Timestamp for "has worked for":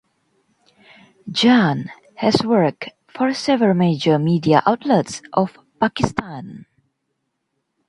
2.15-3.31